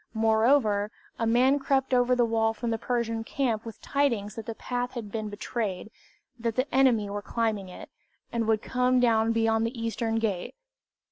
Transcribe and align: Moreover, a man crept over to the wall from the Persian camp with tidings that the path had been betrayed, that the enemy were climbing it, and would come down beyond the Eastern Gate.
Moreover, 0.15 0.89
a 1.19 1.27
man 1.27 1.59
crept 1.59 1.93
over 1.93 2.13
to 2.13 2.17
the 2.17 2.25
wall 2.25 2.55
from 2.55 2.71
the 2.71 2.79
Persian 2.79 3.23
camp 3.23 3.63
with 3.63 3.79
tidings 3.83 4.33
that 4.33 4.47
the 4.47 4.55
path 4.55 4.93
had 4.93 5.11
been 5.11 5.29
betrayed, 5.29 5.91
that 6.39 6.55
the 6.55 6.65
enemy 6.73 7.07
were 7.07 7.21
climbing 7.21 7.69
it, 7.69 7.87
and 8.31 8.47
would 8.47 8.63
come 8.63 8.99
down 8.99 9.31
beyond 9.31 9.63
the 9.63 9.79
Eastern 9.79 10.15
Gate. 10.15 10.55